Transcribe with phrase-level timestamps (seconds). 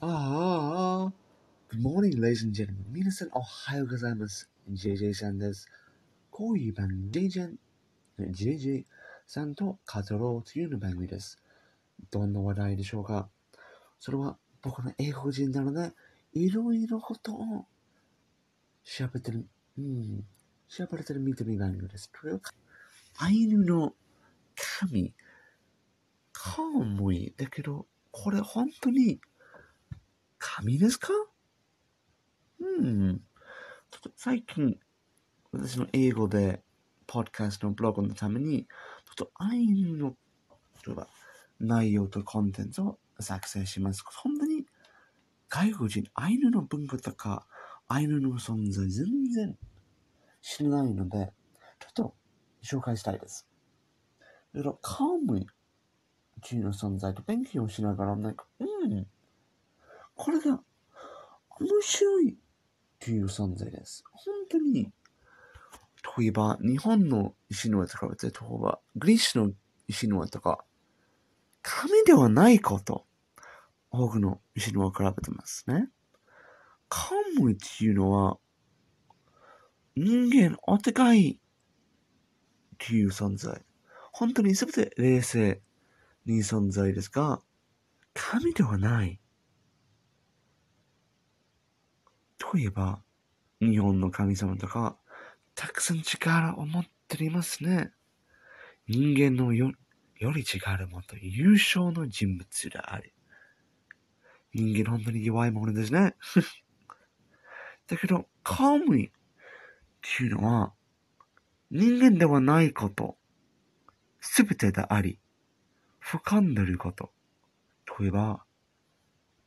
[0.00, 1.12] ああ、
[1.74, 2.84] Good morning, ladies and gentlemen.
[2.92, 4.48] 皆さん、おはようございます。
[4.70, 5.66] JJ さんです。
[6.30, 7.56] こういう番組、JJ、
[8.16, 8.84] JJ
[9.26, 11.42] さんと語ろうというような番組です。
[12.12, 13.28] どんな話題でしょうか？
[13.98, 15.92] それは僕の英語人なので、
[16.32, 17.66] いろいろことを
[18.84, 20.24] 喋ってる、うん、
[20.70, 22.08] 喋れてる見てみ番組です。
[22.08, 22.40] これは
[23.16, 23.94] アイヌの
[24.54, 25.12] 神、
[26.32, 29.20] カムイだけど、これ本当に
[30.38, 31.12] 神ですか？
[32.60, 33.18] うん。
[33.90, 34.78] ちょっと最近、
[35.52, 36.62] 私の英語で、
[37.06, 40.16] ポッドキャストのブログのために、ちょっとアイヌの、
[40.86, 41.08] 例えば、
[41.58, 44.04] 内容とコンテンツを作成します。
[44.04, 44.66] 本当に、
[45.48, 47.46] 外国人、アイヌの文化とか、
[47.88, 49.58] アイヌの存在、全然
[50.42, 51.32] 知らないので、
[51.78, 52.14] ちょっと
[52.62, 53.48] 紹介したいです。
[54.54, 55.46] だから、カームイっ
[56.42, 59.06] ていうの存在と勉強しながら、なんか、うん、
[60.18, 60.60] これが
[61.60, 62.36] 面白いっ
[62.98, 64.02] ていう存在です。
[64.12, 64.90] 本当に、
[66.18, 69.52] 例えば、日本の石の絵と比べて、例えば、グリーシュの
[69.86, 70.64] 石の絵とか、
[71.62, 73.06] 紙ではないこと、
[73.92, 75.88] 多くの石の絵を比べてますね。
[76.88, 78.38] カムイっていうのは、
[79.94, 81.38] 人間お互いっ
[82.78, 83.64] ていう存在。
[84.12, 85.60] 本当に全て冷静
[86.26, 87.40] に存在ですが、
[88.14, 89.20] 神ではない。
[92.54, 93.02] 例えば、
[93.60, 94.96] 日本の神様とか、
[95.54, 97.92] たくさん力を持っていますね。
[98.86, 99.72] 人間のよ
[100.18, 103.12] より力を持った優勝の人物である。
[104.54, 106.14] 人間本当に弱いものですね。
[107.86, 109.10] だけど、カムイっ
[110.00, 110.72] ていうのは、
[111.70, 113.18] 人間ではないこと、
[114.20, 115.20] すべてであり、
[116.00, 117.12] 俯瞰でること。
[117.98, 118.44] 例えば、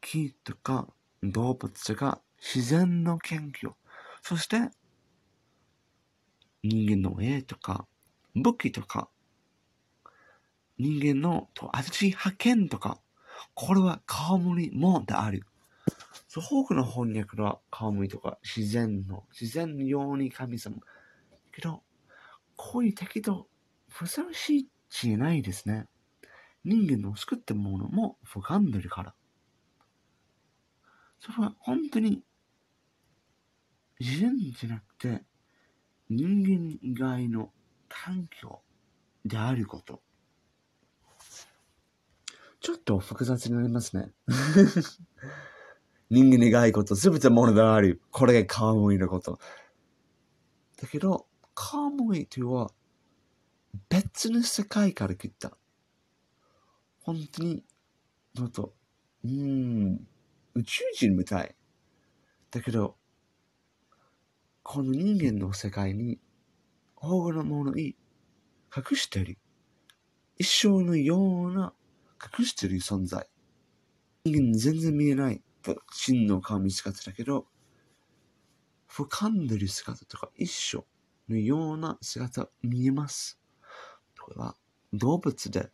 [0.00, 0.88] 木とか
[1.22, 3.72] 動物とか自然の研究、
[4.22, 4.68] そして
[6.62, 7.86] 人間の絵とか
[8.34, 9.08] 武器とか
[10.78, 12.98] 人間のと新しい発見とか、
[13.54, 15.46] これはカムイもである。
[16.28, 20.76] そう多くの翻訳はカムイとか自然の、自然のように神様。
[21.52, 21.82] けど、
[22.56, 23.46] こういう敵と
[23.88, 25.86] ふさわしいじゃないですね。
[26.64, 29.14] 人間の作ったものも俯瞰でるから。
[31.20, 32.22] それは本当に
[34.04, 35.24] 自然じゃなくて
[36.10, 37.50] 人間以外の
[37.88, 38.60] 環境
[39.24, 40.02] であること。
[42.60, 44.12] ちょっと複雑になりますね。
[46.10, 48.02] 人間以外こと、すべてものである。
[48.10, 49.38] これがカームイのこと。
[50.76, 52.70] だけど、カームイというのは
[53.88, 55.56] 別の世界から来た。
[57.00, 57.64] 本当に、
[58.34, 58.74] のと、
[59.24, 60.06] うん、
[60.54, 61.56] 宇宙人みたい。
[62.50, 62.98] だけど、
[64.64, 66.18] この人間の世界に、
[66.96, 67.94] 多くのものに
[68.74, 69.36] 隠してる。
[70.38, 71.74] 一生のような
[72.38, 73.28] 隠してる存在。
[74.24, 75.42] 人間全然見えない。
[75.92, 77.46] 真の顔見姿だけど、
[78.88, 80.86] 俯瞰でる姿とか一緒
[81.28, 83.38] のような姿見えます。
[84.18, 84.56] これは
[84.94, 85.70] 動物で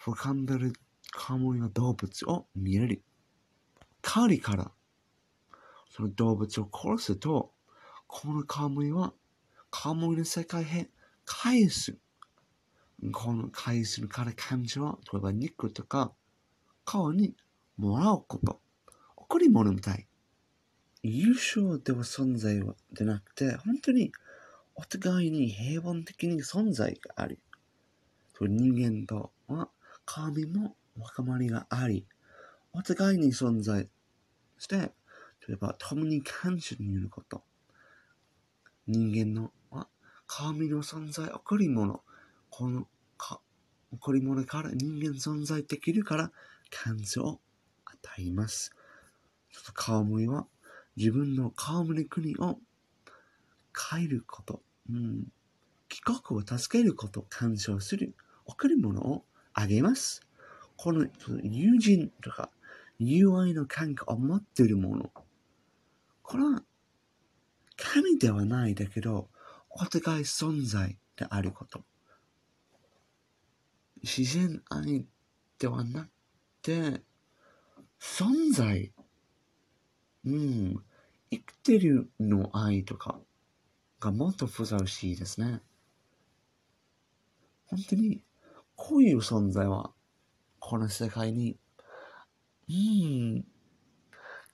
[0.00, 0.72] 俯瞰でる
[1.10, 3.02] カムイの動物を見れる。
[4.00, 4.70] 狩りから
[5.90, 7.53] その動物を殺すと、
[8.06, 9.12] このカムイは
[9.70, 10.88] カムイの世界へ
[11.24, 11.96] 返す。
[13.12, 16.12] この返すから感情は、例えば肉とか
[16.86, 17.34] 皮に
[17.76, 18.60] もらうこと。
[19.16, 20.06] 贈り物みたい。
[21.02, 24.12] 優勝では存在はでなくて、本当に
[24.74, 27.38] お互いに平凡的に存在がある。
[28.40, 29.68] 人間とは
[30.04, 32.06] 神も若まりがあり、
[32.72, 33.88] お互いに存在
[34.58, 37.42] して、例えば共に感謝によること。
[38.86, 39.88] 人間のは
[40.26, 42.02] 神の存在、贈り物。
[42.50, 42.86] この
[43.16, 43.40] か
[43.92, 46.30] 贈り物から人間存在できるから
[46.70, 47.40] 感謝を
[47.84, 48.72] 与えます。
[49.52, 50.46] ちょっとカムイは
[50.96, 52.58] 自分のカムイ国を
[53.90, 55.26] 変えること、うん、
[55.88, 58.14] 帰国を助けること感謝する
[58.46, 60.22] 贈り物をあげます。
[60.76, 61.06] この
[61.42, 62.50] 友人とか
[62.98, 65.10] 友愛の感覚を持っているもの。
[66.22, 66.62] これは
[67.76, 69.30] 神ではないだけど、
[69.70, 71.84] お互い存在であること。
[74.02, 75.06] 自然愛
[75.58, 76.10] ではなく
[76.62, 77.02] て、
[78.00, 78.92] 存在。
[80.24, 80.84] うん。
[81.30, 83.18] 生きてるの愛とか
[83.98, 85.60] がもっとふさわしいですね。
[87.66, 88.22] 本当に、
[88.76, 89.92] こういう存在は、
[90.60, 91.58] この世界に、
[92.68, 93.44] うん、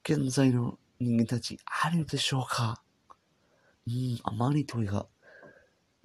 [0.02, 2.82] 現在の人間たちあるでしょうか？
[3.90, 5.06] うん、あまり問いが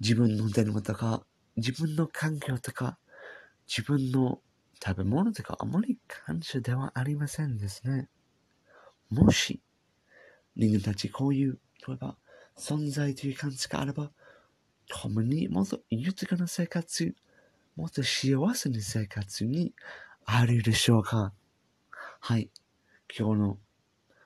[0.00, 1.24] 自分の電話とか、
[1.56, 2.98] 自分の環境とか、
[3.68, 4.40] 自分の
[4.82, 8.08] 食べ物とかあまり感謝ではありませんですね。
[9.10, 9.60] もし、
[10.56, 12.16] 人間たちこういう、例えば、
[12.58, 14.10] 存在という感じがあれば、
[14.88, 17.14] 共にもっと豊かな生活、
[17.76, 19.74] もっと幸せな生活に
[20.24, 21.32] あるでしょうか
[22.20, 22.50] はい。
[23.16, 23.58] 今日の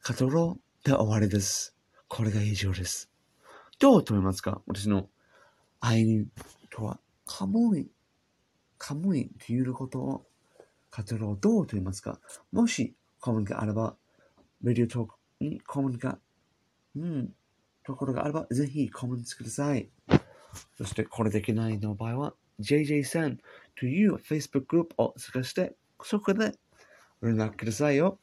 [0.02, 1.76] カトロで終わりです。
[2.08, 3.10] これが以上です。
[3.80, 4.60] どうと思いますか？
[4.66, 5.08] 私の
[5.80, 6.26] 愛に
[6.70, 7.90] とは、カムイ、
[8.76, 10.26] カムイということを、
[10.90, 12.20] カトロをどうと言いますか？
[12.52, 13.96] もしコメントがあれば、
[14.60, 16.18] メディオトークにコメントが、
[16.94, 17.34] うん、
[17.82, 19.88] ところがあれば、ぜひコメントください。
[20.76, 23.38] そして、これできないの場合は、JJ さん
[23.76, 26.52] という Facebook グループを探して、そこで
[27.22, 28.18] 連絡くださいよ。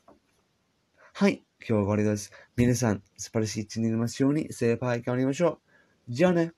[1.20, 2.32] はい、今日は終わりです。
[2.56, 5.60] 皆さん、素晴らしい一日になりますように、精一杯頑張りましょ
[6.08, 6.14] う。
[6.14, 6.54] じゃあね。